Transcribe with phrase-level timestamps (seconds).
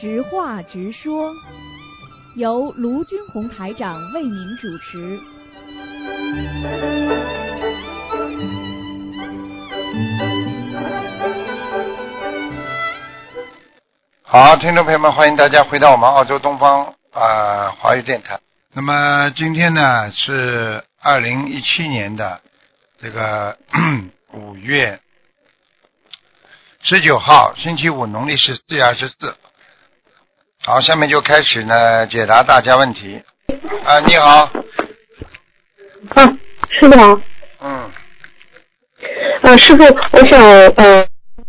[0.00, 1.30] 直话直说，
[2.34, 5.20] 由卢军红台长为您主持。
[14.22, 18.40] 好，听众朋友们，欢迎大家回到我们澳洲东方啊华语电台。
[18.72, 22.40] 那么今天呢是二零一七年的
[22.98, 23.54] 这个
[24.32, 24.98] 五月
[26.80, 29.36] 十九号，星期五，农历是四月二十四。
[30.62, 33.18] 好，下面就开始呢解答大家问题。
[33.82, 34.42] 啊，你好，
[36.14, 37.20] 啊，师傅好。
[37.62, 37.90] 嗯，
[39.40, 39.82] 啊，师傅，
[40.12, 40.38] 我想
[40.76, 41.06] 呃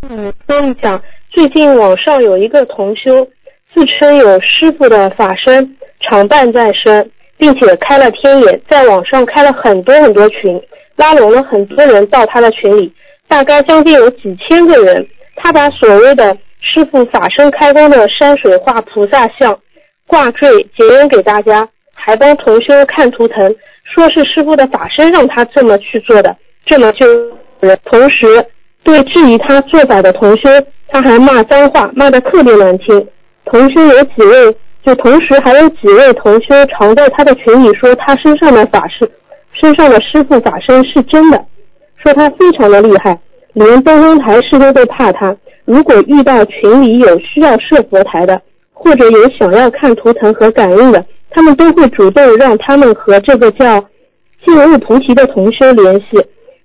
[0.09, 3.27] 嗯说一下，最近网上有一个同修
[3.73, 10.59] 自称有师傅的法身常伴在身，并且开了天眼，在网上开了很多很多群，
[10.95, 12.93] 拉拢了很多人到他的群里，
[13.27, 15.05] 大概将近有几千个人。
[15.35, 19.57] 他把所谓的师傅法身开光的山水画菩萨像
[20.07, 27.05] 挂坠结缘给大家，还帮同修看图腾，说是师傅的法身让他这么去做的，这么就
[27.83, 28.25] 同时
[28.83, 30.49] 对质疑他做法的同修，
[30.87, 33.07] 他还骂脏话，骂得特别难听。
[33.45, 39.09] 同修有几位，就同时还有几位同修常在他的群里说他身上的法身，
[39.53, 41.43] 身上的师傅法身是真的，
[41.97, 43.19] 说他非常的厉害，
[43.53, 45.35] 连东方台师都会怕他。
[45.71, 48.41] 如果遇到群里有需要设佛台的，
[48.73, 53.79] 或者有想要看图腾和感应的，他们都会主动让他们和这个叫
[54.45, 56.21] 进入菩提的同修联系。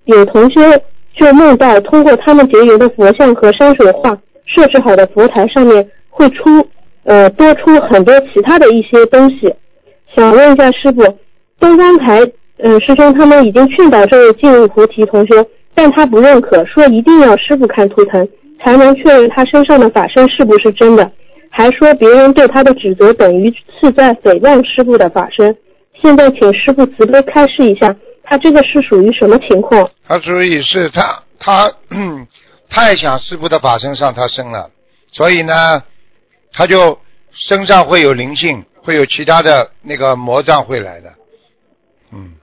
[0.07, 0.61] 有同修
[1.17, 4.11] 就梦到通过他们结缘的佛像和山水画
[4.45, 6.67] 设置好的佛台上面会出
[7.05, 9.55] 呃多出很多其他的一些东西。
[10.17, 11.03] 想问一下师傅，
[11.61, 12.21] 东方台
[12.59, 18.27] 嗯、师兄他们已经劝导这位进入菩提同修，但他不认可，说一定要师傅看图腾
[18.65, 21.11] 才能确认他身上的法身是不是真的，
[21.51, 25.57] 还说别人对他的指责等于是在诽谤师傅的法身。
[26.03, 29.89] 现在请师傅慈悲开示一下，他这个是属于什么情况？
[30.07, 32.27] 他属于是他他嗯
[32.69, 34.71] 太想师傅的法身上他生了，
[35.13, 35.83] 所以呢，
[36.53, 36.99] 他就
[37.33, 41.15] 身上会有灵性，会有其他的那个魔障会来的，
[42.13, 42.35] 嗯，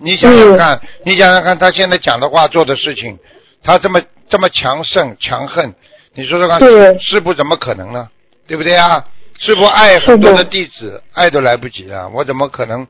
[0.00, 3.18] 你想想看，你想想看，他现在讲的话、做的事情，
[3.62, 5.74] 他这么这么强盛强横，
[6.14, 8.08] 你说说看对，师傅怎么可能呢？
[8.46, 9.06] 对不对啊？
[9.40, 12.86] 师傅爱很多的弟子，爱都来不及了，我怎么可能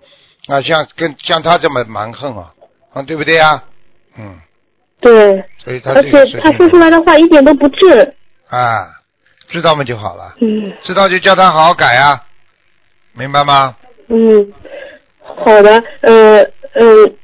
[0.47, 0.61] 啊？
[0.63, 2.53] 像跟像他这么蛮横啊？
[2.93, 3.65] 啊，对不对啊？
[4.17, 4.39] 嗯，
[5.01, 8.15] 对，所以他而且他说出来的话一点都不智。
[8.49, 8.87] 啊，
[9.49, 12.23] 知道嘛就好了，嗯知道就叫他好好改啊，
[13.15, 13.77] 明白吗？
[14.09, 14.53] 嗯，
[15.23, 16.43] 好的，呃
[16.75, 17.17] 嗯，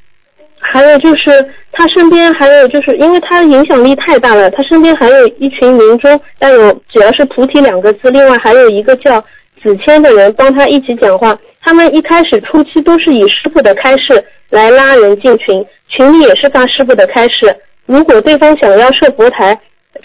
[0.60, 9.20] 还有就是他身边还有就是因为他影响力太大了，他身边还有一群民众，但有只要是菩提两个字，另外还有一个叫
[9.62, 11.36] 子谦的人帮他一起讲话。
[11.62, 17.54] 他们一开始初期都是以师傅的开示来拉人进群，群里也是发师傅的开示。
[17.86, 19.58] 如果对方想要设佛台，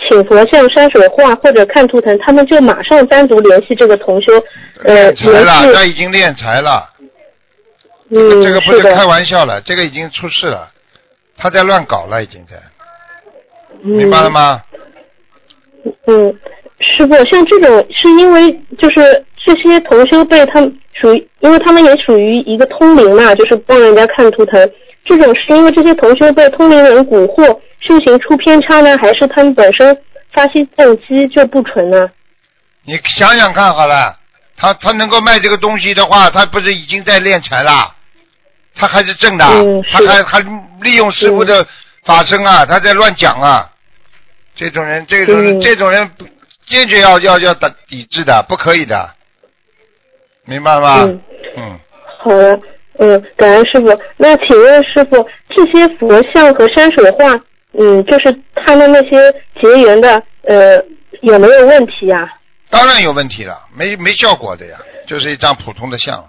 [0.09, 4.33] 请佛像、山水画或者看图腾，他们就马上单独联系这个同修，
[4.83, 6.89] 呃，敛财了，他已经练财了，
[8.09, 10.71] 嗯，这个不是，开玩笑了，这个已经出事了，
[11.37, 12.55] 他在乱搞了，已经在，
[13.83, 14.61] 嗯明白了吗？
[16.05, 16.39] 嗯，
[16.79, 24.71] 师傅，像这种是因为就是这些同修被他们属于，因为他们也属于一个通灵嘛，就是帮人家看图腾。
[25.03, 29.95] 这种是因为这些同修被通灵人蛊惑，修行出偏差呢，还是他们本身
[30.31, 32.09] 发心动机就不纯呢？
[32.83, 34.17] 你想想看好了，
[34.57, 37.93] 他他能够卖这个东西的话，他不是已经在练财了？
[38.75, 40.39] 他还是正的，嗯他还还
[40.81, 41.65] 利用师傅的
[42.05, 43.71] 法身啊，他在乱讲啊。
[44.55, 46.11] 这种人，这种人，嗯这种人
[46.65, 49.09] 坚决要要要打抵制的，不可以的，
[50.45, 51.03] 明白吗？
[51.05, 51.21] 嗯，
[51.57, 51.79] 嗯，
[52.19, 52.59] 好的，
[52.99, 54.01] 嗯，感恩师傅。
[54.15, 57.37] 那请问师傅，这些佛像和山水画，
[57.77, 59.31] 嗯，就是他们那些
[59.61, 60.77] 结缘的，呃，
[61.21, 62.33] 有没有问题呀、
[62.75, 64.77] 当然有问题了，没没效果的呀，
[65.07, 66.23] 就是一张普通的像。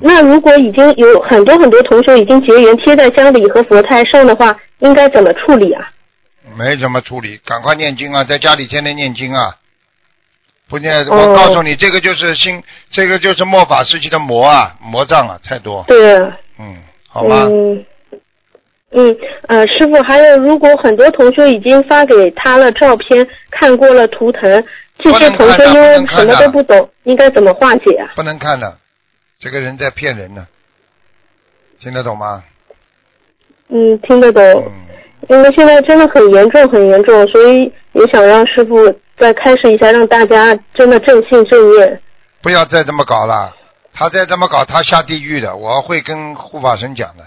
[0.00, 5.90] 那如果已经有很多很多同学已经结缘贴在家里和佛台上的话，应该怎么处理啊？
[6.56, 9.56] 没怎么处理，赶快念经啊，在家里天天念经啊。
[10.68, 15.84] 不念，哦我告诉你，这个就是心，这个就是末法时期的魔啊，魔障啊，太多。
[15.88, 17.46] 对啊，嗯，好吗？
[17.50, 17.84] 嗯，
[18.94, 19.16] 嗯，
[19.48, 24.64] 呃，师傅，还有，如果很多同学已经发给他了照片，看过了图腾，
[24.98, 28.10] 这些同学因为什么都不懂，应该怎么化解啊？
[28.14, 28.76] 不能看的，
[29.38, 30.46] 这个人在骗人呢，
[31.80, 32.44] 听得懂吗？
[33.68, 34.42] 嗯，听得懂。
[34.42, 34.72] 嗯，
[35.30, 38.76] 因为现在真的很严重，很严重，所以也想让师傅
[39.16, 42.00] 再开始一下，让大家真的正信正念。
[42.42, 43.56] 不要再这么搞了，
[43.94, 45.56] 他再这么搞，他下地狱的。
[45.56, 47.24] 我会跟护法神讲的，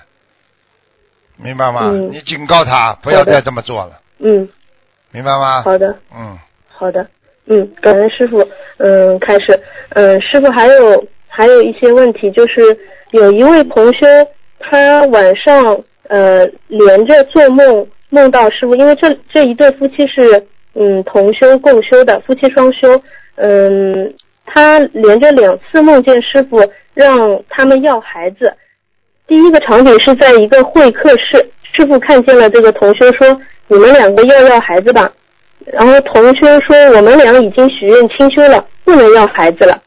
[1.38, 1.90] 明白吗？
[1.92, 4.48] 嗯你警告他不要再这么做了，嗯，
[5.12, 5.62] 明白吗？
[5.64, 5.96] 好的。
[6.16, 6.38] 嗯，
[6.68, 7.06] 好的，
[7.48, 8.46] 嗯，感恩师傅。
[8.78, 9.60] 嗯，开始，
[9.90, 12.62] 嗯，师傅还有还有一些问题，就是
[13.12, 14.06] 有一位同修，
[14.60, 23.02] 他晚上呃连着做梦，梦到师傅，因为这这一对夫妻是嗯同修共修的，夫妻双修，
[23.36, 24.14] 嗯，
[24.46, 26.60] 他连着两次梦见师傅
[26.94, 28.54] 让他们要孩子。
[29.28, 35.10] 第一个场景是在一个会客室，师傅看见了这个同修说：“你们两个要要孩子吧。”
[35.66, 39.82] 然后同修说：“我们俩已经许愿清修了，不能要孩子了。”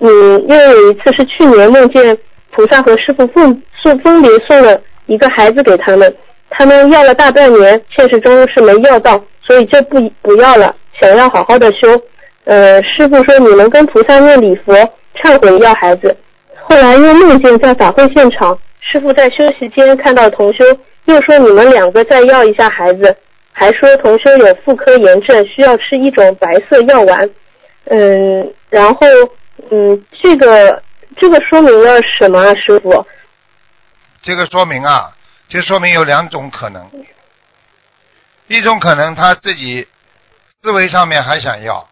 [0.00, 0.08] 嗯，
[0.48, 2.16] 因为有一次是去年梦见
[2.50, 6.14] 菩萨和师傅分送分别送了一个孩子给他们，
[6.50, 12.00] 他们要了大半年，现实中是没要到，所以就不不要了，想要好好的修。
[12.44, 14.74] 呃，师傅说你们跟菩萨念礼佛，
[15.16, 16.16] 忏悔要孩子。
[16.62, 18.58] 后来又梦见在法会现场，
[18.90, 20.64] 师傅在休息间看到同修，
[21.04, 23.16] 又说你们两个再要一下孩子，
[23.52, 27.30] 还说同修有妇科炎症，需要吃一种白色药丸。
[27.84, 29.06] 嗯，然后
[29.70, 30.82] 嗯，这个
[31.16, 33.06] 这个说明了什么啊，师傅？
[34.22, 35.14] 这个说明啊，
[35.48, 36.90] 这说明有两种可能，
[38.46, 39.86] 一种可能他自己
[40.62, 41.86] 思维上面还想要，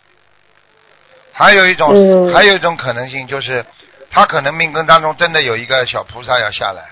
[1.33, 3.65] 还有一种、嗯还有一种可能性就是
[4.11, 6.83] 他可能命根当中真的有一个小菩萨要下来，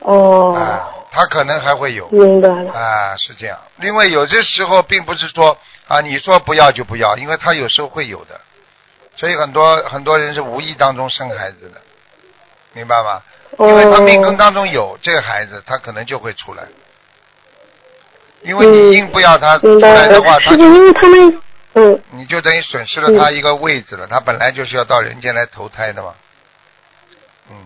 [0.00, 2.72] 哦，啊，他可能还会有，明白了。
[2.72, 3.58] 啊，是这样。
[3.80, 5.56] 因为有些时候并不是说
[5.88, 8.40] 啊，你说不要就不要，因为他有时候会有的，
[9.16, 11.80] 所以很多很多人是无意当中生孩子的，
[12.72, 13.22] 明白吗？
[13.58, 16.64] 因为他命根哦，当中有这个孩子，他可能就会出来。
[18.42, 20.36] 因为你硬不要他出来的话，。
[20.44, 21.42] 他师傅，因为他们
[21.76, 24.06] 嗯你就等于损失了他一个位置了。
[24.06, 26.14] 他本来就是要到人间来投胎的嘛。
[27.50, 27.56] 嗯，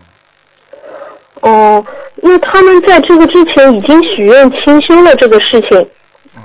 [1.42, 1.86] 哦，
[2.16, 5.90] 那他们在这个之前已经许愿清修了这个事情，
[6.34, 6.42] 嗯，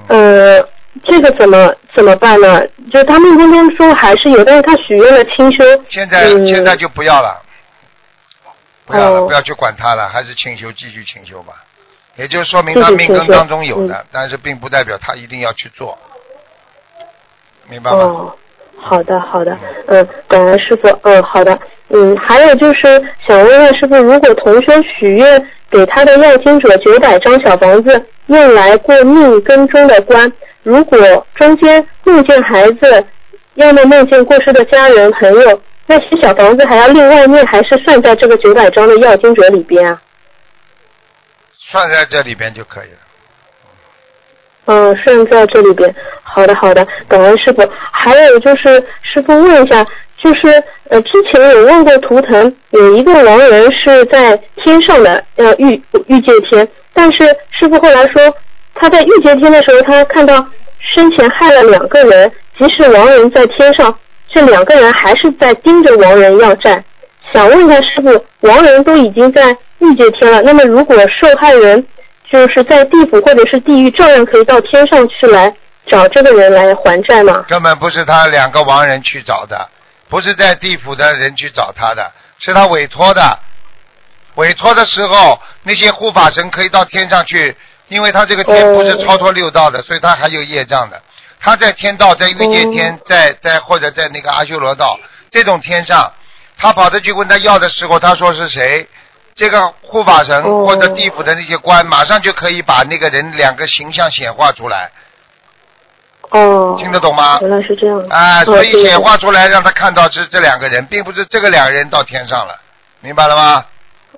[0.60, 0.70] 呃，
[1.04, 2.62] 这个怎么怎么办呢？
[2.94, 5.84] 就他们今天说还是有，但是他许愿了清修。
[5.90, 7.42] 现在、嗯现在就不要了，
[8.86, 11.64] 不要了，哦不要去管他了，还是清修继续清修吧。
[12.16, 15.98] 也就说明他命根当中有的，嗯但是并不代表他一定要去做，
[17.70, 17.98] 明白吗？
[17.98, 18.36] 哦，
[18.78, 19.58] 好的好的，
[19.88, 21.58] 嗯，感恩师傅，嗯，好的，
[21.90, 30.32] 嗯，还有就是想问问师傅，如果同学许愿给他的要经者九百张小房子，用来过命根中的关，
[30.64, 33.06] 如果中间梦见孩子，
[33.56, 40.02] 要么梦见过世的家人朋友，那些小房子还要另外念，还是算在这个九百张的要经者里边啊？
[41.72, 42.98] 算在这里边就可以了。
[44.66, 45.94] 嗯，算在这里边。
[46.24, 47.64] 好的，好的，感恩师傅。
[47.92, 49.84] 还有就是，师傅问一下，
[50.22, 57.26] 就是呃，之前有问过图腾，有一个亡人是在天上的，呃，欲欲界天，但是
[57.60, 58.36] 师傅后来说，
[58.74, 60.36] 他在欲界天的时候，他看到
[60.96, 63.98] 生前害了两个人，即使亡人在天上，
[64.30, 66.84] 这两个人还是在盯着亡人要债。
[67.34, 71.86] 想问一下师傅，亡人都已经在欲界天了，那么如果受害人
[72.32, 75.54] 就是在地府或者是地狱，照样可以到天上去来
[75.90, 77.46] 找这个人来还债吗？
[77.48, 79.70] 根本不是他两个亡人去找的，
[80.10, 83.40] 不是在地府的人去找他的，是他委托的。
[84.36, 87.56] 委托的时候，那些护法神可以到天上去，
[87.88, 91.02] 因为他这个天哦不是超脱六道的，所以他还有业障的。
[91.40, 95.00] 他在天道，在欲界天，在在或者在那个阿修罗道
[95.32, 96.12] 这种天上，
[96.58, 98.88] 他跑着去问他要的时候，他说是谁？
[99.36, 104.90] 这个护法神哦或者地府的那些官，马上就可以把那个人两个形象显化出来，
[106.30, 107.38] 哦，听得懂吗？
[107.42, 108.00] 原来是这样。
[108.10, 112.58] 啊，哦所以显化出来让他看到是这两个人，并不是这个两个人到天上了，
[113.02, 113.66] 明白了吗？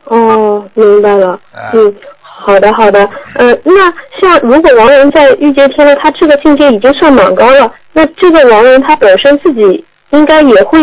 [0.03, 1.31] 哦，明白了。
[1.51, 2.99] 啊嗯，好的好的。
[3.35, 10.79] 呃，那像如果亡人在欲界天呢，他这个境界已经算蛮高了，那这个亡人他本身自己应该也会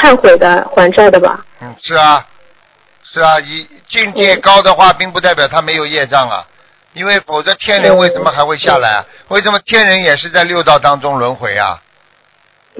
[0.00, 1.44] 忏悔的还债的吧？
[1.60, 2.26] 嗯，是啊，
[3.14, 6.44] 是啊，一境界高的话，并不代表他没有业障啊，
[6.94, 9.06] 因为否则天人为什么还会下来啊？
[9.28, 11.80] 为什么天人也是在六道当中轮回啊？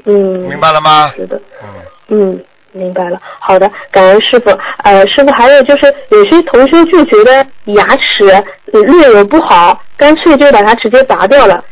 [0.07, 0.13] 嗯，
[0.49, 1.13] 明白了吗？
[1.15, 1.41] 是的。
[1.63, 1.69] 嗯，
[2.09, 3.21] 嗯，明白了。
[3.39, 4.51] 好的，感恩师傅。
[4.83, 8.29] 呃，师傅还有就是，有些同学就觉得牙齿
[8.73, 11.65] 呃略有不好，干脆就把它直接拔掉了。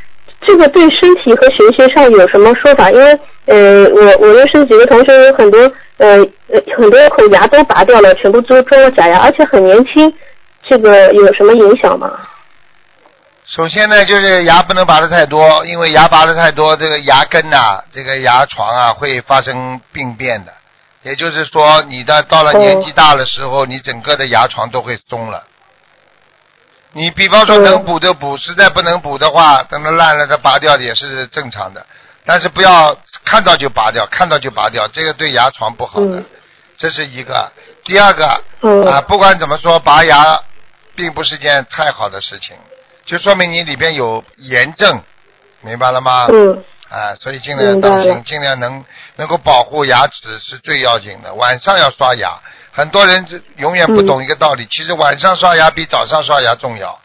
[0.47, 2.89] 这个对身体和学习上有什么说法？
[2.93, 3.21] 因为
[3.53, 5.61] 呃，我我认识几个同学，有很多
[5.99, 6.17] 呃
[6.49, 10.11] 呃很多口牙都拔掉了，全部都装了假牙，而且很年轻，
[10.67, 12.11] 这个有什么影响吗？
[13.45, 20.53] 首先呢，就是牙不能拔的太多，因为牙拔的太多，这个牙根呐、这个牙床啊，会发生病变的。
[21.03, 25.45] 也就是说，你的到了年纪大的时候，你整个的牙床都会松了。
[26.93, 31.85] 你比方说能补就补，实在不能补的话，等它烂了，再拔掉也是正常的。
[32.25, 36.19] 但是不要看到就拔掉，看到就拔掉，这个对牙床不好的。
[36.19, 36.25] 嗯
[36.79, 37.53] 这是一个。
[37.85, 38.25] 第二个，
[38.63, 40.25] 嗯啊，不管怎么说，拔牙
[40.97, 42.57] 并不是件太好的事情，
[43.05, 45.01] 就说明你里边有炎症，
[45.61, 46.27] 明白了吗？
[46.33, 51.33] 嗯啊，所以尽量当心，尽量能能够保护牙齿是最要紧的。
[51.35, 52.41] 晚上要刷牙，
[52.73, 56.99] 很多人就永远不懂一个道理，其实晚上刷牙比早上刷牙重要。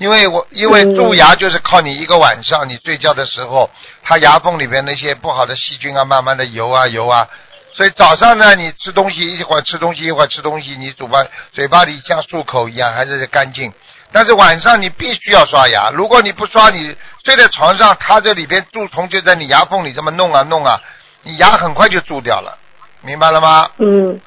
[0.00, 3.68] 因为我因为嗯蛀牙就是靠你一个晚上，你睡觉的时候，
[4.02, 7.28] 它牙缝里边那些不好的细菌啊，慢慢的游啊游啊，
[7.74, 11.18] 所以早上呢，你吃东西一会儿吃东西一会儿吃东西，你嘴巴
[11.52, 13.70] 嘴巴里像漱口一样还是干净。
[14.10, 20.80] 但是晚上你必须要刷牙，如果你不刷，你睡在床上，它这里边蛀虫就在你牙缝里这么弄啊弄啊，
[21.22, 22.56] 你牙很快就蛀掉了，
[23.02, 23.68] 明白了吗？
[23.76, 24.18] 嗯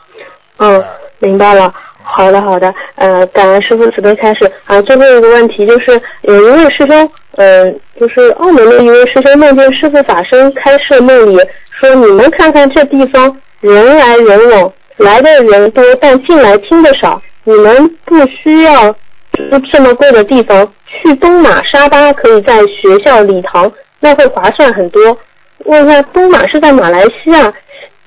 [0.58, 0.86] 嗯，
[1.18, 1.74] 明白了。
[2.04, 4.52] 好的好的，呃，感恩师傅慈悲开示。
[4.66, 11.40] 啊，最后一个问题就是，有一位师兄，呃、就是澳门的一位师兄梦见师傅法身开示梦里
[11.80, 25.18] 说，你们看看这地方人来人往，来的人多，但进来听的少，你们不需要住这么贵的地方，去东马沙巴可以在学校礼堂，那会划算很多。
[25.66, 27.54] 问一下，东马是在马来西亚，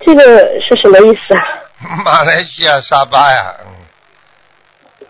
[0.05, 0.23] 这个
[0.61, 1.43] 是什么意思啊？
[2.05, 3.73] 马来西亚沙巴呀，嗯，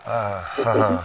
[0.07, 1.05] 啊，哈哈。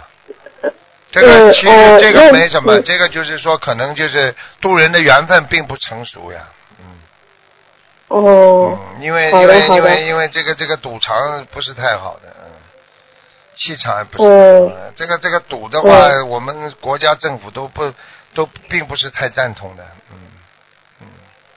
[1.11, 2.83] 这个嗯其呃实这个没什么，嗯。
[2.85, 6.47] 这个就是说可能就是渡人的缘分并不成熟呀，
[6.79, 6.85] 嗯。
[8.07, 12.51] 哦，嗯，因为因为因为因为这个这个赌场不是太好的，嗯，
[13.57, 15.89] 气场也不是嗯太好的，这个这个赌的话，
[16.27, 17.93] 我们国家政府都不
[18.33, 20.30] 都并不是太赞同的，嗯嗯，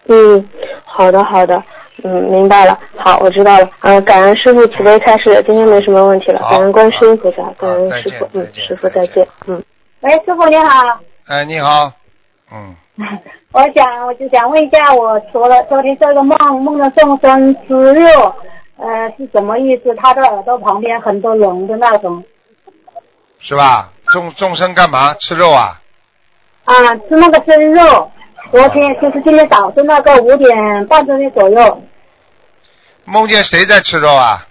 [0.08, 0.49] 嗯，
[0.84, 1.62] 好的好的，
[2.02, 2.78] 嗯，明白了。
[2.96, 3.70] 好，我知道了。
[3.80, 6.40] 呃，感恩师傅慈悲开示，今天没什么问题了。
[6.50, 9.62] 感恩观世音菩萨，感恩师傅，嗯师傅再见，嗯。
[10.00, 11.90] 喂，师傅你好，哎，你好，
[12.52, 12.76] 嗯，
[13.52, 18.34] 我想我就想问一下，我昨了昨天做一个梦，梦到众生吃肉，
[18.76, 19.94] 呃，是什么意思？
[19.94, 22.23] 他的耳朵旁边很多龙的那种
[23.38, 23.90] 是吧？
[24.12, 25.80] 众众生干嘛吃肉啊？
[26.64, 26.75] 啊，
[27.08, 28.11] 吃那个生肉。
[28.51, 31.83] 昨天就是今天早上那个五点半钟的左右，
[33.05, 34.47] 梦见谁在吃肉啊？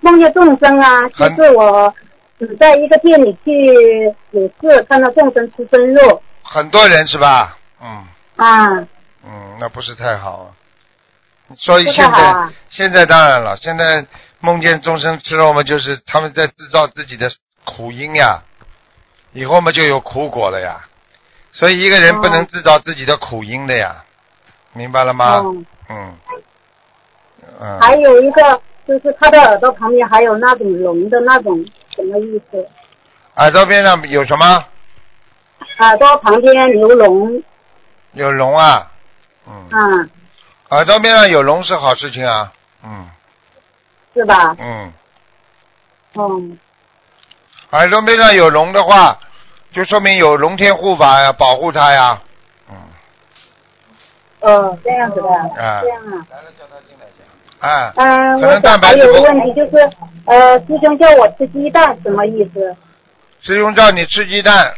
[0.00, 1.94] 梦见众生啊，就很是我
[2.38, 7.56] 只在一个店里去有事，看到众生吃生肉很多人是吧？
[7.80, 8.04] 嗯
[8.36, 8.66] 啊，
[9.24, 10.52] 嗯，那不是太好。
[11.56, 14.04] 所以现在、啊现在当然了，现在
[14.40, 17.30] 梦见众生吃肉嘛，就是他们在制造自己的
[17.64, 18.42] 苦因呀，
[19.32, 20.84] 以后嘛就有苦果了呀。
[21.52, 24.02] 所以一个人不能哦制造自己的苦因的呀，
[24.72, 25.36] 明白了吗？
[25.44, 26.16] 嗯，嗯
[27.60, 32.66] 嗯，还有一个就是他的耳朵旁边还有那种龙的那种什么意思？
[33.36, 34.64] 耳朵边上有什么？
[35.78, 37.42] 耳朵旁边有龙
[38.12, 38.90] 有龙啊。
[39.46, 40.10] 嗯，嗯，
[40.70, 42.52] 耳朵边上有龙是好事情啊。
[42.84, 43.08] 嗯
[44.14, 44.56] 是吧？
[44.58, 44.92] 嗯。
[46.14, 46.58] 嗯，
[47.70, 49.18] 耳朵边上有龙的话，
[49.72, 52.20] 就说明有龙天护法呀，保护他呀。
[52.70, 52.76] 嗯，
[54.40, 56.26] 哦，这样子的，啊这样啊。
[57.60, 59.90] 哎，嗯，可能我想还有蛋白质不一个问题就是，
[60.26, 62.76] 呃，师兄叫我吃鸡蛋什么意思？
[63.40, 64.74] 师兄叫你吃鸡蛋，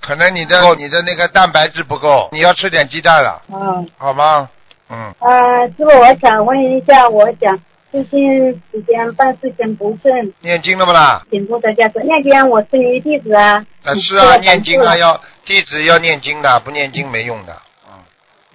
[0.00, 4.48] 可能你的你的那个蛋白质不够，你要吃点鸡蛋了，嗯，好吗？
[4.88, 7.56] 嗯，呃，师傅，我想问一下，我想
[7.90, 11.24] 最近时间办事情不顺，念经了不啦？
[11.30, 11.98] 请菩萨加持。
[12.00, 13.54] 念经我是你弟子啊。
[13.82, 17.52] 啊，是啊，念经啊，要弟子要念经的，不念经没用的。
[17.88, 17.94] 嗯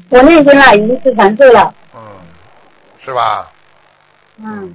[0.09, 1.73] 我念经了，已经是传授了。
[1.93, 1.99] 嗯，
[3.03, 3.51] 是吧？
[4.37, 4.73] 嗯，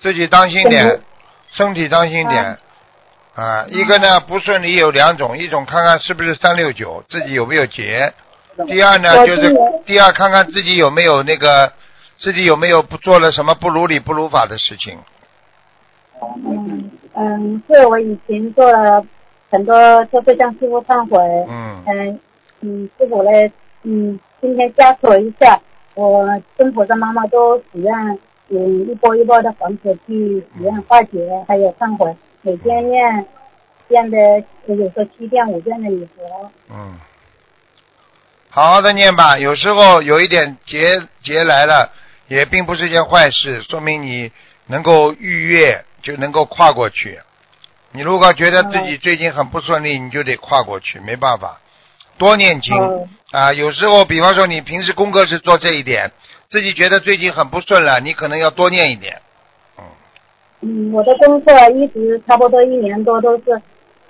[0.00, 1.00] 自己当心点
[1.52, 2.58] 身体，当心点。
[3.34, 8.12] 啊，一个呢不顺利有两种，一种看看是不是三六九，自己有没有结；
[8.66, 11.70] 第二呢就是第二看看自己有没有那个，
[12.18, 14.98] 自己有没有不做了什么不如理不如法的事情。
[16.20, 19.04] 嗯嗯，是我以前做了
[19.50, 21.18] 很多，就是向师傅忏悔。
[21.48, 22.20] 嗯嗯
[22.60, 23.50] 嗯，师傅嘞，
[23.82, 25.60] 嗯，今天加持我一下，
[25.94, 27.94] 我跟菩萨妈妈都许愿，
[28.48, 33.26] 嗯，一波一波的房子去许愿化解，还有忏悔，每天念
[33.88, 34.18] 念的
[34.66, 36.50] 有时候七遍五遍的礼佛。
[36.70, 36.98] 嗯，
[38.48, 39.38] 好好的念吧。
[39.38, 40.86] 有时候有一点劫
[41.22, 41.90] 劫来了，
[42.28, 44.32] 也并不是件坏事，说明你
[44.66, 47.18] 能够逾越，就能够跨过去，
[47.92, 51.60] 你如果觉得自己最近很不顺利，你就得跨过去，没办法，
[52.18, 53.52] 多念经哦啊。
[53.52, 56.10] 有时候，比方说你平时功课是做这一点，
[56.50, 59.20] 自己觉得最近很不顺了，你可能要多念一点。
[60.62, 63.44] 嗯，我的功课一直差不多一年多都是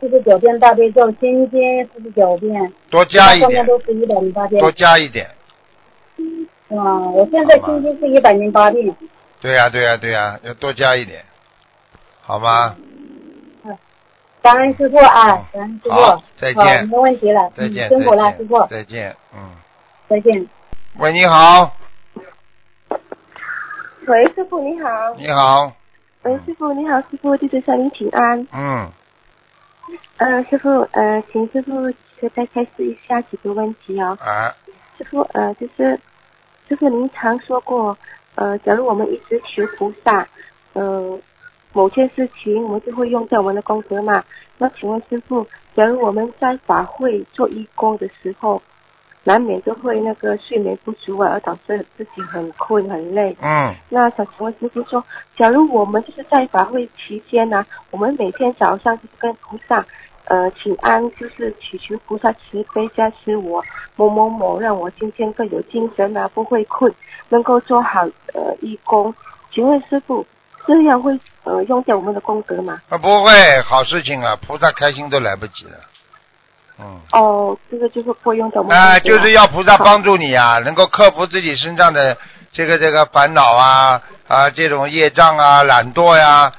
[0.00, 4.72] 四十九遍大悲咒，心经四十九遍，多加一点，后面都是一百零八遍多。
[4.72, 5.28] 加一点。
[6.68, 8.96] 嗯，我现在心经是一百零八遍。
[9.40, 11.24] 对呀、对呀、对呀、要多加一点，
[12.22, 12.76] 好吗？
[14.42, 15.90] 感恩师傅啊，感恩师傅。
[15.90, 17.50] 好再见好，没问题了。
[17.56, 18.66] 再见，嗯、辛苦了，师傅，。
[18.68, 19.50] 再见，嗯。
[20.08, 20.46] 再见。
[20.98, 21.74] 喂，你好，
[24.06, 24.88] 喂，师傅你好。
[25.16, 25.72] 你好，
[26.22, 28.46] 喂，师傅你好，师傅弟子向您请安。
[28.52, 28.88] 嗯，
[30.18, 31.90] 呃，师傅，呃，请师傅
[32.34, 34.16] 再开始一下几个问题哦。
[34.20, 34.54] 啊，
[34.96, 35.98] 师傅，呃，就是
[36.68, 37.96] 师傅您常说过，
[38.34, 40.26] 呃，假如我们一直求菩萨，
[40.72, 41.18] 呃，
[41.72, 44.24] 某件事情我们就会用到我们的功德嘛。
[44.58, 45.46] 那请问师傅，
[45.76, 48.60] 假如我们在法会做义工的时候，
[49.22, 53.36] 难免都会那个睡眠不足啊，而导致自己很困很累。
[53.40, 55.04] 嗯，那想请问师傅说，
[55.36, 59.86] 假如我们就是在法会期间呢、我们每天早上就是跟菩萨
[60.26, 63.64] 呃请安，就是祈求菩萨慈悲加持我
[63.96, 66.92] 某某某，让我今天更有精神啊，不会困，
[67.28, 68.00] 能够做好
[68.34, 69.14] 呃义工。
[69.52, 70.26] 请问师傅，
[70.66, 72.80] 这样会呃用掉我们的功德吗？
[72.88, 75.78] 啊，不会，好事情啊，菩萨开心都来不及了。
[76.78, 82.18] 嗯，哦，这个就是不会用掉我们的啊，就是要菩萨帮助你啊，能够克服自己身上的
[82.52, 86.52] 这个这个烦恼啊啊，这种业障啊、懒惰呀啊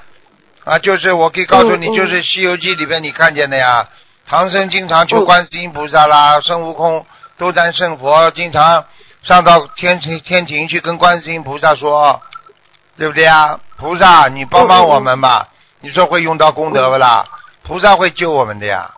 [0.76, 3.88] 就是我可以告诉你，就是《西游记》里边你看见的呀，
[4.26, 7.06] 唐僧经常求观世音菩萨啦，孙悟空、
[7.38, 8.84] 斗战胜佛经常
[9.22, 12.20] 上到天庭天庭去跟观世音菩萨说，
[12.98, 13.58] 对不对啊？
[13.78, 15.48] 菩萨，你帮帮我们吧，
[15.80, 17.24] 你说会用到功德不啦？
[17.62, 18.90] 菩萨会救我们的呀。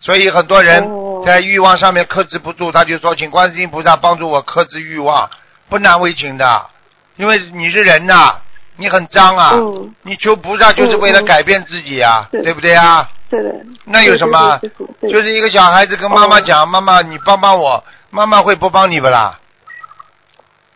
[0.00, 5.30] 所以很多人哦在欲望上面克制不住，他就说请观世音菩萨帮助我克制欲望，
[5.68, 6.70] 不难为情的，
[7.16, 8.40] 因为你是人呐、
[8.76, 13.08] 你很脏啊，嗯，你求菩萨就是为了改变自己啊，对对不对啊？
[13.30, 13.54] 对的。
[13.84, 14.58] 那有什么
[15.02, 19.38] 就是一个小孩子跟妈妈讲：“妈妈，你帮帮我。”妈妈会不帮你不啦？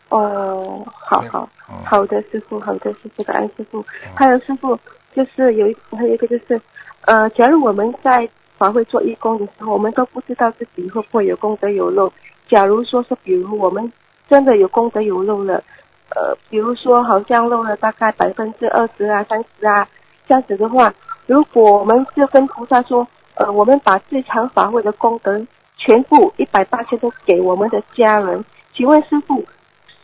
[0.09, 3.85] 哦，好好嗯好的，师傅，好的，师傅，感恩师傅。
[4.15, 4.79] 还有师傅，
[5.15, 6.61] 就是有一还有一个就是，
[7.03, 12.13] 呃，假如我们在法会做义工的时候，我们都不知道自己会不会有功德有漏。
[12.49, 13.93] 假如说是，比如我们
[14.29, 15.63] 真的有功德有漏了，
[16.11, 19.87] 呃，比如说好像漏了大概百分之二十啊、三十啊，
[20.27, 20.93] 这样子的话，
[21.27, 25.41] 如果我们就跟菩萨说，呃，我们把这场法会的功德
[25.77, 28.45] 全部一百八千都给我们的家人，
[28.75, 29.45] 请问师傅，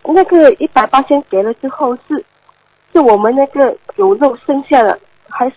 [0.02, 2.24] 那个一百八千给了之后是
[2.92, 5.54] 是我们那个有肉剩下的，还是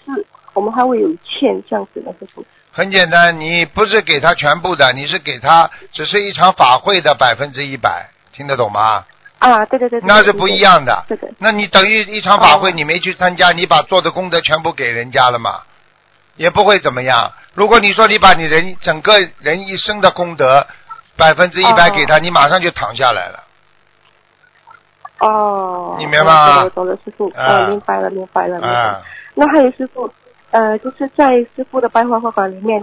[0.54, 2.44] 我们还会有欠这样子的师傅？
[2.72, 9.04] 很简单，你不是给他全部的，你是给他只是一场法会的百分之一百，听得懂吗？
[9.40, 10.60] 啊，对对对，对那是不一。
[10.60, 11.06] 样的。
[11.08, 15.62] 对对那你等于一场法会哦你没去参加，你把做的功德全部给人家了嘛？
[16.36, 17.32] 也不会怎么样。
[17.54, 20.66] 如果你说你把你人整个人一生的功德
[21.16, 23.44] 百分之一百哦给他，你马上就躺下来了。
[25.20, 27.28] 哦，你明白吗我懂了，师傅。
[27.36, 28.90] 啊哦，明白了，明白了，明白了。
[28.90, 29.02] 啊，
[29.34, 30.12] 那还有师傅，
[30.52, 32.80] 呃，就是在师傅的白话佛法里面，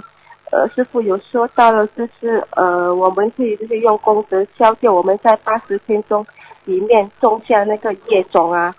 [0.51, 6.27] 呃，师傅有说到了，就是呃，我们可以就是用功德消掉我们在八十天中
[6.65, 8.75] 里面种下那个业种啊。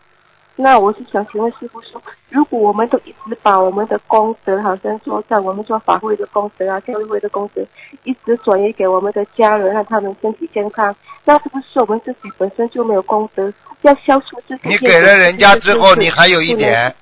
[0.58, 7.62] 那我是想请问师傅说，如果我们都一直把我们的功德，好像说在我们做法会的功德啊、教育会的功德，
[8.04, 10.95] 一直转移给我们的家人，让他们身体健康，
[11.26, 13.52] 那是不是我们自己本身就没有功德？
[13.82, 16.95] 要消除自己你给了人家之后，你还有一点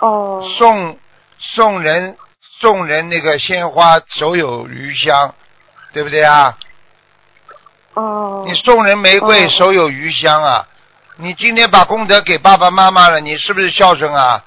[0.00, 0.96] 哦送
[1.38, 2.16] 送人
[2.60, 5.34] 送人那个鲜花，手有余香，
[5.92, 6.56] 对不对啊？
[7.94, 10.66] 哦，你送人玫瑰，哦手有余香啊！
[11.16, 14.44] 你今天把功德给爸爸妈妈了，你是不是孝顺啊？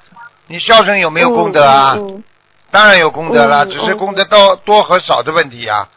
[0.47, 1.93] 你孝顺有没有功德啊？
[1.95, 2.23] 嗯嗯
[2.69, 5.87] 当然有功德了，嗯只是功德多多和少的问题啊、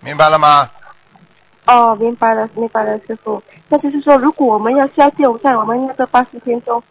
[0.00, 0.70] 明白了吗？
[1.64, 3.42] 哦，明白了，明白了，师傅。
[3.68, 6.82] 那就是说，如果我们要消掉在我们那个八十天中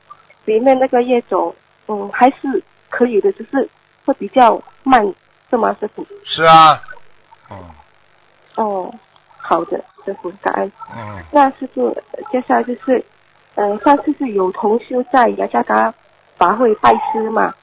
[0.46, 1.56] 里面那个业种，
[1.88, 3.70] 嗯，还是可以的，只是
[4.06, 5.14] 会比较慢，
[5.52, 6.06] 是吗，师傅？
[6.26, 6.82] 是啊，
[7.52, 7.58] 嗯
[8.56, 8.94] 哦，
[9.50, 10.72] 好的，师傅，感恩。
[10.94, 13.02] 嗯，那师傅，呃接下来就是，
[13.56, 15.94] 呃，上次是有同修在雅加达
[16.36, 17.56] 法会拜师嘛，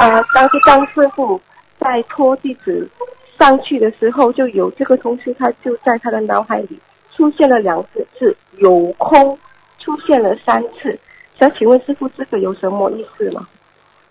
[0.00, 1.38] 呃，当时当师傅
[1.78, 2.90] 在拖弟子
[3.38, 6.80] 上去的时候，就有这个同修他就在他的脑海里
[7.14, 9.38] 出现了两次字“有空”，
[9.78, 10.98] 出现了三次。
[11.38, 13.46] 想请问师傅，这个有什么意思吗？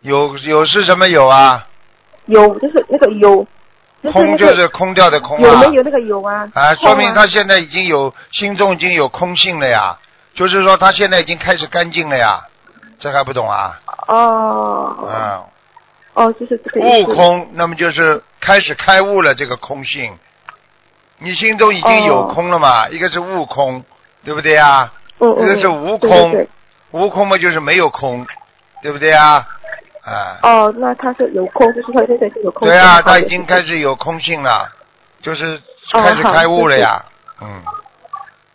[0.01, 1.67] 有有是什么有啊？
[2.27, 3.47] 有就是那个有，就是
[4.11, 5.41] 空就是空掉的空啊。
[5.41, 6.49] 有没有那个有啊？
[6.53, 9.97] 啊，说明他现在已经有心中已经有空性了呀，
[10.33, 12.43] 就是说他现在已经开始干净了呀，
[12.99, 13.79] 这还不懂啊？
[14.07, 15.43] 哦嗯，
[16.13, 16.81] 哦，就是这个。
[16.81, 20.17] 悟空，那么就是开始开悟了这个空性，
[21.17, 22.87] 你心中已经有哦空了嘛？
[22.89, 23.83] 一个是悟空，
[24.23, 24.91] 对不对呀？
[25.19, 26.47] 嗯嗯，一个是无空对对
[26.91, 28.25] 悟空嘛就是没有空，
[28.81, 29.45] 对不对呀？
[30.07, 32.65] 啊，哦，那他是有空，就是他现在是有空。
[32.65, 34.69] 对啊，他已经开始有空性了，
[35.21, 35.61] 就是
[35.93, 37.03] 哦开始开悟了呀。
[37.41, 37.61] 嗯，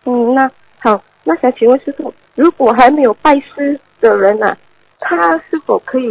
[0.06, 4.56] 嗯，那好，那想请问师傅，如果还没有拜师的人呐、
[4.98, 6.08] 他是否可以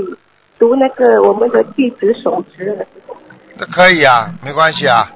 [0.59, 2.85] 读那个我们的弟子守职？
[3.55, 5.11] 那可以啊，没关系啊，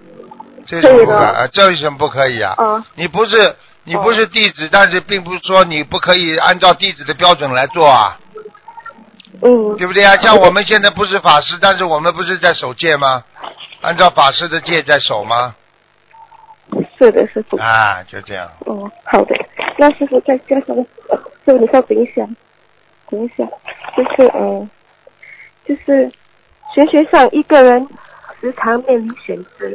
[0.65, 1.47] 这是不可啊？
[1.53, 2.55] 这有什么不可以啊？
[2.57, 8.17] 啊，你不是你不是弟子，但是并不是说你不可以按照弟子的标准来做啊，
[9.41, 10.15] 嗯，对不对啊？
[10.17, 13.23] 像我们现在不是法师，但是我们不是在守戒吗？
[13.81, 15.55] 按照法师的戒在守吗？
[16.97, 17.57] 是的，师傅。
[17.57, 18.49] 啊，就这样。
[18.61, 19.35] 哦，好的。
[19.77, 20.75] 那师傅再加上，
[21.09, 22.27] 呃，师傅你稍等一下，
[23.09, 23.45] 等一下，
[23.95, 24.69] 就是嗯，
[25.65, 26.11] 就是
[26.73, 27.87] 玄学上一个人
[28.41, 29.69] 时常面临选择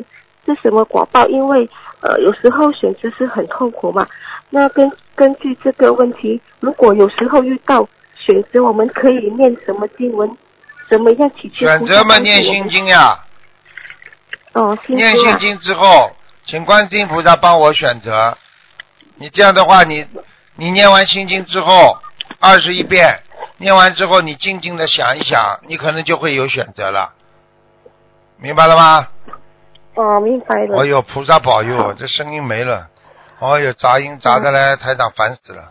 [0.47, 1.27] 是什么果报？
[1.29, 1.69] 因为
[2.01, 4.07] 呃有时候选择是很痛苦嘛。
[4.49, 7.87] 那根根据这个问题，如果有时候遇到
[8.25, 10.31] 选择，我们可以念什么经文？
[10.89, 13.25] 怎么样祈求选择嘛，念心经呀，
[14.55, 16.11] 哦，心念经啊，心经之后，
[16.47, 18.37] 请观世音菩萨帮我选择。
[19.15, 20.05] 你这样的话，你
[20.57, 21.97] 你念完心经之后，
[22.41, 23.21] 二十一遍，
[23.59, 27.15] 念完之后，你静静的想一想，你可能就会有选择了，
[28.39, 29.09] 明白了吗？
[29.95, 30.79] 哦，明白了。
[30.79, 32.89] 哦呦，菩萨保佑，这声音没了。
[33.39, 35.71] 哦呦，杂音杂的嘞，台长烦死了。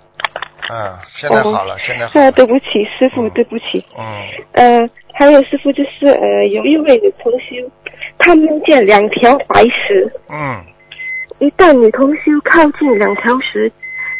[0.71, 2.31] 嗯，现在好了，现在好呃，了。
[2.33, 3.83] 对不起，师傅，对不起。
[3.97, 4.03] 嗯，
[4.53, 7.55] 呃，还有师傅就是呃，有一位女同修，
[8.19, 10.63] 她梦见两条白蛇，嗯，
[11.39, 13.67] 一旦女同修靠近两条蛇，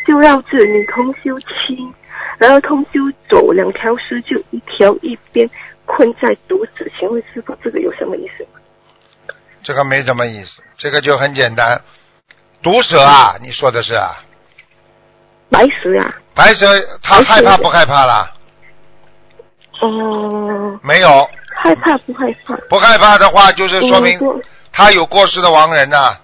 [0.07, 1.93] 就绕着女同修亲，
[2.39, 5.47] 然后同修走两条蛇就一条一边
[5.85, 6.91] 困在肚子。
[6.99, 8.47] 请问师傅，这个有什么意思？
[9.61, 11.79] 这个没什么意思，这个就很简单。
[12.63, 14.23] 毒蛇啊，你说的是啊？
[15.51, 16.15] 白蛇啊？
[16.39, 16.73] 白蛇
[17.03, 18.31] 他害怕不害怕啦？
[19.81, 22.55] 哦、没有，害怕不害怕？
[22.69, 24.17] 不害怕的话，就是说明
[24.71, 26.17] 他有过世的亡人呐、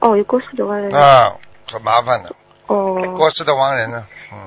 [0.00, 0.92] 哦，有过世的亡人。
[0.92, 1.32] 啊，
[1.72, 2.34] 很麻烦的，
[2.66, 4.38] 哦，过世的亡人呢，嗯，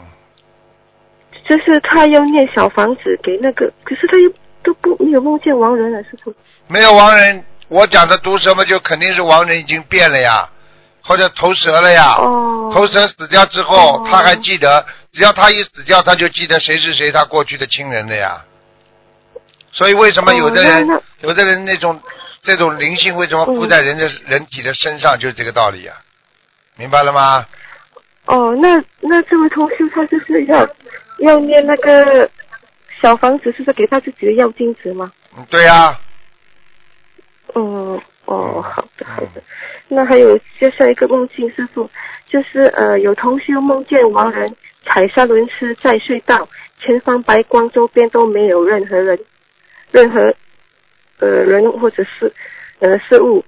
[1.49, 4.31] 就是他要念小房子给那个，可是他又
[4.63, 6.31] 都不没有梦见亡人了，是不。
[6.67, 10.47] 没有亡人，我讲的读什么，就肯定是亡人已经变了呀，
[11.07, 12.13] 或者投蛇了呀。
[12.17, 12.71] 哦。
[12.73, 18.43] 投蛇死掉之后，哦他还记得，只要他一死掉，他就记得谁是谁他过去的亲人的呀。
[19.71, 21.99] 所以为什么有的人，有的人那种
[22.43, 25.93] 这种灵性为什么附在人的、人体的身上，就是这个道理呀、
[26.75, 27.45] 明白了吗？
[28.25, 30.67] 哦，那那这位同修他就是要
[31.19, 32.29] 要念那个
[33.01, 35.09] 小房子，是不是给他自己的要金子吗？
[35.37, 35.97] 嗯，对呀、
[37.55, 39.41] 嗯，哦，好的好的嗯。
[39.89, 41.89] 那还有接下一个梦境，师傅
[42.27, 46.47] 就是呃有同修梦见亡人踩三轮车在隧道，
[46.81, 49.17] 前方白光，周边都没有任何人，
[49.91, 50.33] 任何
[51.19, 52.33] 呃人或者是
[52.79, 53.43] 呃事物。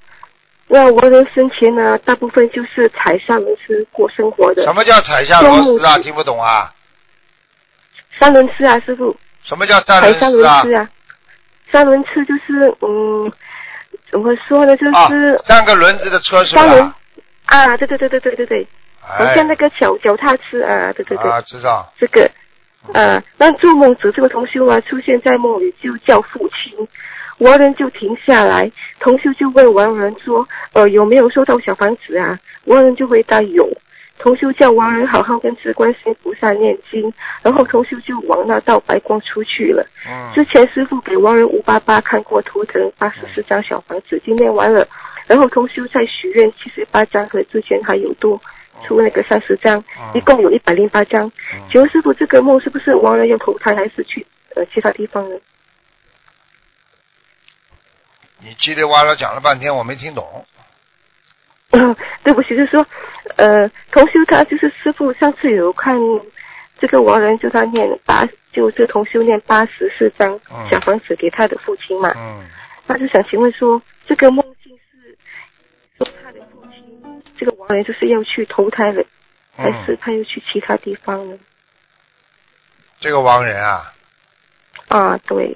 [0.72, 4.64] 那亡人生前呢，大部分就是踩三轮车过生活的。
[4.66, 5.98] 什么叫踩下螺丝啊？
[5.98, 6.72] 听不懂啊？
[8.20, 10.44] 三轮车啊，师傅，什么叫三踩三轮？
[10.44, 10.90] 车啊，
[11.72, 13.32] 三轮车就是嗯，
[14.12, 16.96] 怎么说呢，就啊是，三个轮子的车是三轮吧？
[17.46, 18.68] 啊，对对对对对对对，
[19.00, 21.92] 好哎，像那个脚脚踏车啊，对对对，啊，知道。
[22.00, 22.30] 这个，
[22.94, 26.88] 呃，那做梦者这个同修啊，出现在梦里就叫父亲，
[27.40, 32.38] 王仁就停下来，同修就问王仁说，呃，有没有收到小房子啊？
[32.66, 33.70] 王仁就回答有。
[34.20, 39.88] 同修叫亡人好好跟持观世音菩萨念经，然后同修就往那道白光出去了。
[40.06, 44.86] 嗯之前师傅给亡人五八八看过图腾八十四张小房子，今天完了，
[45.26, 48.40] 然后同修再许愿七十八张，和之前还有多
[48.86, 51.26] 出那个三十张，嗯一共有一百零八张。
[51.54, 55.38] 嗯请问师傅，这个梦是不是亡人要投胎，还是去呃其他地方呢？
[58.42, 60.46] 你叽里哇啦讲了半天，我没听懂。
[62.24, 62.86] 对不起，就是说，
[63.38, 65.96] 呃，同修他就是师傅上次有看
[66.80, 72.12] 这个王人，就他念八，就这同修念八十四张嗯小房子给他的父亲嘛。
[72.16, 72.48] 嗯，
[72.88, 75.18] 他就想请问说，这个梦境是
[75.98, 79.04] 说他的父亲这个王人就是要去投胎了，
[79.56, 81.38] 还是嗯，他又去其他地方呢？
[83.00, 83.94] 这个王人啊，
[84.88, 85.56] 啊，对，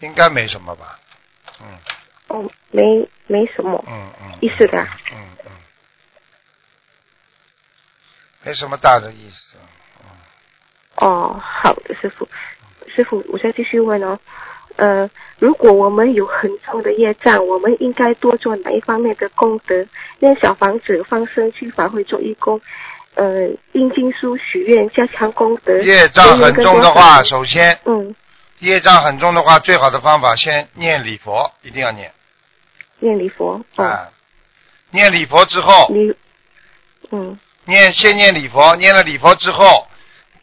[0.00, 0.98] 应该没什么吧？
[1.60, 1.78] 嗯
[2.28, 4.38] 哦，没没什么嗯嗯。
[4.40, 4.98] 意思的啊。
[5.12, 5.50] 嗯嗯。
[8.42, 9.56] 没什么大的意思。
[10.96, 12.26] 哦，好的，师傅，
[12.88, 14.18] 师傅，我再继续问哦。
[14.76, 15.08] 呃，
[15.38, 19.86] 如果我们有很重的业障，我们应该多做哪一方面的功德？
[20.18, 22.60] 念小房子、放生、去法会做义工，
[23.14, 25.78] 呃，印经书、许愿、加强功德。
[25.82, 28.14] 业障很重的话，首先嗯，
[28.58, 32.12] 业障很重的话，最好的方法先念礼佛，一定要念
[32.98, 33.64] 念礼佛。
[33.76, 34.08] 哦，啊。
[34.90, 36.14] 念礼佛之后，你，
[37.10, 39.86] 嗯，念先念礼佛，念了礼佛之后，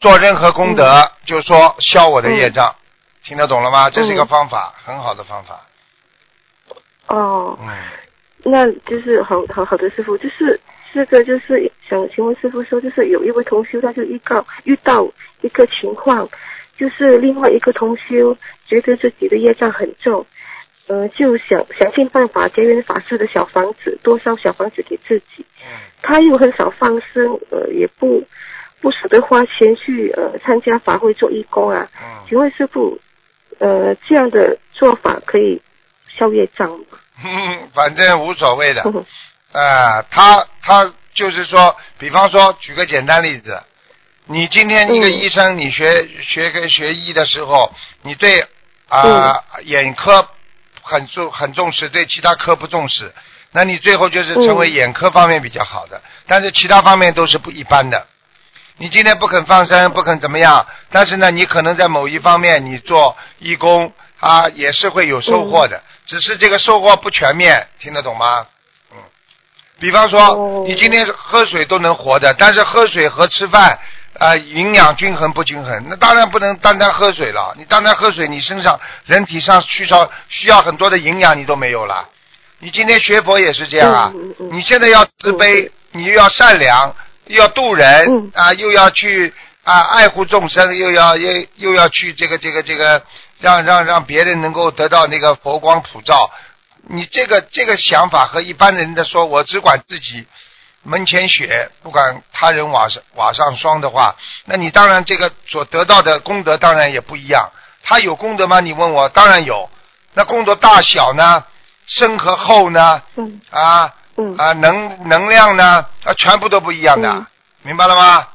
[0.02, 2.76] 做任何功德，嗯就说消我的业障，
[3.24, 3.90] 听得懂了吗？
[3.90, 5.62] 这是一个嗯方法，很好的方法。
[7.08, 7.70] 哦，嗯，
[8.44, 10.60] 那就是好好好的师傅，就是
[10.94, 15.10] 这个就是想请问师傅说，就是有一位同修，他就遇到遇到
[15.42, 16.30] 一个情况，
[16.78, 18.38] 就是另外一个同修
[18.68, 20.26] 觉得自己的业障很重，
[20.88, 25.46] 呃，就想想尽办法节约法师的小房子，多烧小房子给自己。
[25.66, 28.22] 嗯他又很少放生，呃，也不
[28.82, 31.90] 不舍得花钱去呃参加法会做义工啊。
[32.02, 33.00] 嗯请问师傅，
[33.60, 35.62] 呃，这样的做法可以
[36.18, 36.86] 消业障吗？
[37.24, 38.82] 嗯， 反正无所谓的。
[39.54, 43.58] 啊，他他就是说，比方说，举个简单例子，
[44.26, 45.86] 你今天一个嗯医生，你学
[46.22, 48.42] 学个学医的时候，你对
[48.90, 50.28] 啊、眼科
[50.84, 53.14] 很重很重视，对其他科不重视，
[53.52, 58.06] 那你最后就是成为嗯眼科方面比较好的，但是其他方面都是不一般的。
[58.78, 68.48] 你今天不肯放生，不肯怎么样，但是呢，你可能在某一方面你做义工啊，也是会有收获的，只是这个收获不全面，听得懂吗？
[68.92, 68.98] 嗯，
[69.80, 70.66] 比方说，哦。
[70.68, 73.78] 你今天喝水都能活的，但是喝水和吃饭
[74.20, 77.56] 啊、营养均衡不均衡，那当然不能单单喝水了。
[77.58, 82.08] 你单单喝水，你身上人体上需要需要很多的营养，你都没有了。
[82.60, 86.96] 你今天学佛也是这样啊，嗯嗯嗯你现在要慈悲，你又要善良，
[87.26, 93.04] 又要度人、嗯啊，又要去啊爱护众生，又要又又要去这个这个这个，
[93.40, 96.32] 让让让别人能够得到那个佛光普照。
[96.88, 100.26] 你这个这个想法和一般人的说，我只管自己
[100.84, 104.16] 门前雪，不管他人瓦上瓦上霜的话，
[104.46, 107.50] 那你当然这个所得到的功德当然也不一样。
[107.84, 108.60] 他有功德吗？
[108.60, 109.70] 你问我，当然有。
[110.14, 111.44] 那功德大小呢？
[111.88, 113.02] 深和厚呢？
[113.16, 115.86] 嗯啊嗯啊，能能量呢？
[116.04, 117.26] 啊，全部都不一样的，嗯
[117.64, 118.28] 明白了吗？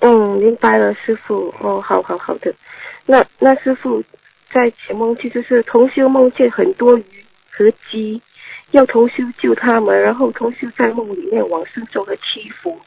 [0.00, 1.54] 嗯，明白了，师傅。
[1.60, 2.54] 哦，好好好的。
[3.06, 4.02] 那那师傅
[4.52, 8.20] 在解梦记就是同修梦见很多鱼和鸡，
[8.72, 12.80] 要同修救他们，然后同修在梦里面往生做了祈福。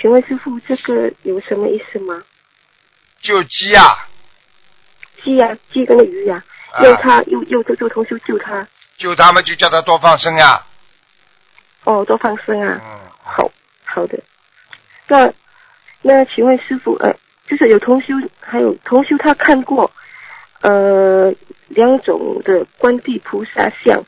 [0.00, 2.22] 请问师傅，这个有什么意思吗？
[3.20, 4.08] 救鸡啊，
[5.22, 6.42] 鸡呀、鸡跟那鱼呀、
[6.72, 10.64] 啊要他又又就就同修救他，救他们就叫他多放生呀。
[11.84, 12.80] 哦，多放生啊。
[12.82, 13.50] 嗯，好
[13.84, 14.18] 好的，
[15.08, 15.32] 那
[16.02, 17.12] 那请问师傅，呃，
[17.48, 19.90] 就是有同修，还有同修他看过，
[20.60, 21.34] 呃，
[21.68, 24.02] 两种的观地菩萨像，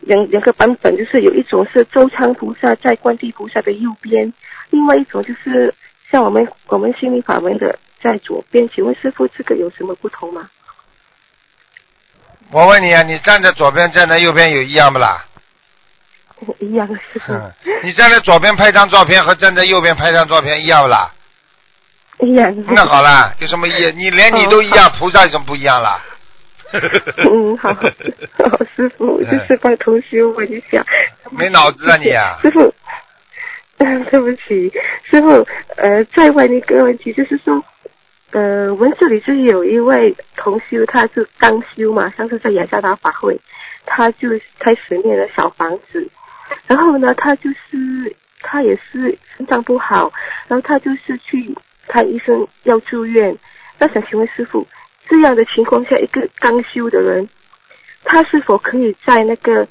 [0.00, 4.32] 两两个版本，就是有一种是周仓菩萨在观地菩萨的右边，
[4.70, 5.74] 另外一种就是
[6.10, 8.68] 像我们我们心灵法门的在左边。
[8.68, 10.48] 请问师傅，这个有什么不同吗？
[12.50, 15.26] 我问你啊，你站在左边，站在右边有一样不啦？
[16.60, 21.12] 一样的师傅，嗯，你站在左边拍张照片和站在右边拍张照片一样不啦？
[22.20, 22.64] 一样。
[22.68, 23.92] 那好啦，有什么意义？
[23.96, 26.02] 你连你都一样，菩萨有什么不一样啦？
[27.30, 27.84] 嗯，好，好，
[28.76, 30.84] 师傅，就是帮同学问一下。
[31.30, 32.38] 没脑子啊你啊！
[32.42, 32.72] 师傅，
[33.78, 34.72] 嗯，对不起，
[35.04, 37.62] 师傅，呃，再问一个问题，就是说，
[38.32, 43.38] 呃，我们这里就是有一位同修，他是刚修嘛，上次在雅加达法会，
[43.86, 44.28] 他就
[44.58, 46.06] 开始念了小房子，
[46.66, 50.12] 然后呢，他就是他也是心脏不好，
[50.48, 51.54] 然后他就是去
[51.86, 53.36] 看医生要住院，
[53.78, 54.66] 那想请问师傅，
[55.08, 57.28] 这样的情况下，一个刚修的人，
[58.04, 59.66] 他是否可以在那个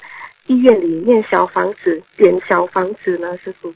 [0.46, 3.38] 医院里面小房子点小房子呢？
[3.44, 3.72] 师傅，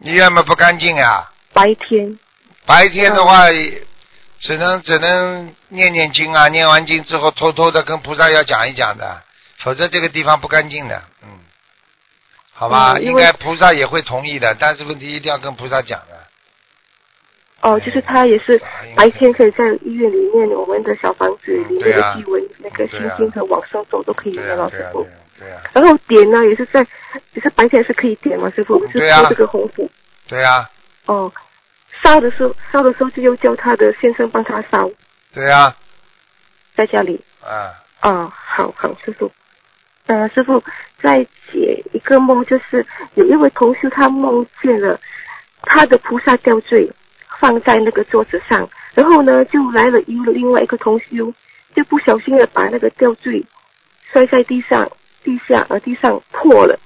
[0.00, 2.18] 医院嘛不干净啊，白天
[2.66, 3.46] 白天的话，
[4.40, 9.22] 只能只能念念经啊，念完经之后偷偷的跟菩萨要讲一讲的，
[9.58, 11.28] 否则这个地方不干净的，嗯，
[12.52, 16.15] 好吧，嗯应该菩萨也会同意的，但是问题一定要跟菩萨讲的。
[17.66, 18.60] 哦，就是他也是
[18.94, 25.10] 白天可以在医院里面我们的小房子里面的经文、那个心对啊经和往上走都可以对的，师傅对。
[25.10, 26.86] 呀、对呀、然后点呢，也是在，
[27.32, 28.48] 也是白天是可以点嘛？
[28.54, 29.90] 师傅，就是这个红布。
[30.28, 30.70] 对呀、
[31.06, 31.32] 哦，
[32.04, 34.88] 烧的时候烧的时候就又叫他的先生帮他烧，
[35.34, 35.74] 对呀、
[36.76, 37.20] 在家里。
[37.42, 39.30] 啊，啊，好好，师傅。
[40.06, 40.62] 呃，师傅
[41.02, 45.00] 再解一个梦，就是有一位同事他梦见了
[45.62, 46.88] 他的菩萨吊坠
[47.38, 51.32] 放在那个桌子上，然后呢就来了一另外一个同修，
[51.74, 53.44] 就不小心的把那个吊坠
[54.12, 54.90] 摔在地上，
[55.22, 56.78] 地下呃地上破了。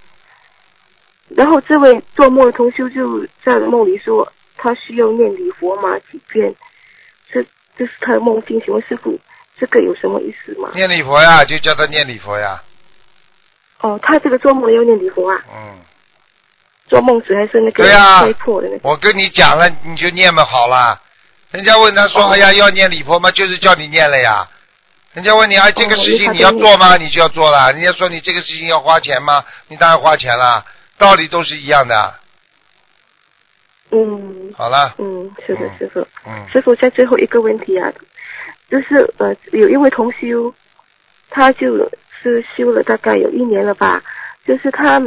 [1.29, 5.97] 然后这位做梦的同修就在梦里说，他需要念礼佛吗？
[6.11, 6.53] 几遍？
[7.31, 7.45] 这
[7.77, 9.17] 这是他的梦境，请问师傅，
[9.57, 10.71] 这个有什么意思吗？
[10.75, 12.61] 念礼佛呀，就叫他念礼佛呀，
[13.81, 15.79] 哦，他这个做梦要念礼佛啊，嗯，
[16.91, 18.89] 做梦时还是那个对呀摔破的那个。
[18.89, 21.01] 我跟你讲了，你就念嘛好了。
[21.53, 24.47] 人家问他说：“哦哎呀，要念礼佛吗？”就是叫你念了呀。
[25.13, 27.73] 人家问你：“哎，这个事情你要做吗？”你就要做了。
[27.73, 29.45] 人家说你这个事情要花钱吗？
[29.69, 30.65] 你当然花钱了，
[30.99, 32.15] 道理都是一样的。
[33.93, 36.07] 嗯好了，嗯，是的嗯，师傅。
[36.27, 37.93] 嗯，师傅，在最后一个问题啊，
[38.71, 40.53] 就是呃，有一位同修，
[41.29, 41.91] 他就
[42.23, 44.01] 是修了大概有一年了吧，
[44.47, 45.01] 就是他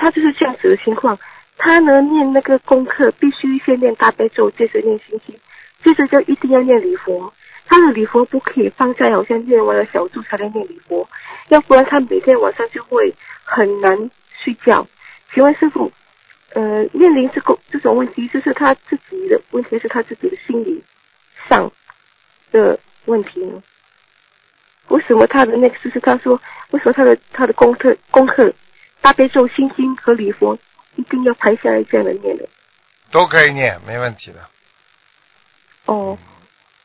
[0.00, 1.18] 他就是这样子的情况，
[1.58, 5.38] 他呢念那个功课必须先念大悲咒，接着念心经，
[5.84, 7.30] 接着就一定要念礼佛。
[7.66, 11.06] 他的礼佛不可以放在好像念完了小咒才来念礼佛，
[11.50, 14.10] 要不然他每天晚上就会很难
[14.42, 14.86] 睡觉。
[15.34, 15.92] 请问师傅，
[16.54, 20.82] 呃，面临这个这种问题，就是他自己的问题，是他自己的心理
[21.48, 21.70] 上
[22.50, 23.62] 的问题呢？
[24.88, 28.52] 为什么他的那个就是他说，为什么他的他的功课功课
[29.00, 30.58] 大悲咒、心经和礼佛
[30.96, 32.48] 一定要排下来这样的念的？
[33.10, 34.38] 都可以念，没问题的。
[35.86, 36.16] 哦，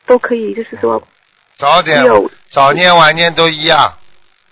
[0.06, 1.02] 都可以，就是说
[1.58, 2.04] 早点
[2.52, 3.98] 早念晚念都一样，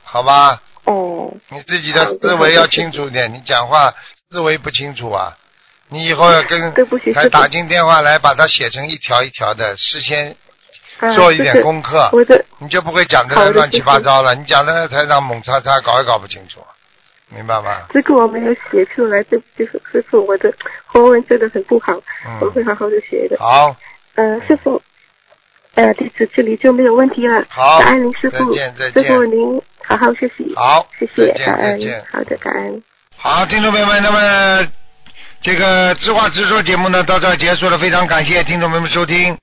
[0.04, 0.62] 好吧？
[0.86, 3.94] 哦你自己的思维要清楚点，你讲话
[4.30, 5.38] 思维不清楚啊。
[5.90, 6.74] 你以后要跟
[7.14, 10.36] 还打进电话来，把它写成一条一条的，事先
[11.00, 14.36] 啊，做一点就是功课，我的你就不会讲的乱七八糟了。
[14.36, 16.66] 你讲的那台上猛叉叉，搞也搞不清楚，
[17.34, 17.88] 明白吗？
[17.92, 20.54] 这个我没有写出来，对不起师傅，我的
[20.86, 21.94] 华文真的很不好，
[22.40, 23.38] 我会嗯，好好的学的。
[23.40, 23.76] 好，
[24.16, 24.82] 呃，师傅，
[25.76, 27.44] 呃，弟子这里就没有问题了。
[27.50, 30.54] 好感恩您师傅，师傅您好好休息。
[30.56, 31.80] 好，谢谢感恩。
[32.12, 32.84] 好的，感恩。
[33.18, 34.68] 好，听众朋友们，那么
[35.42, 39.38] 这个知话直说节目呢到这儿结束了，非常感谢听众朋友们收听。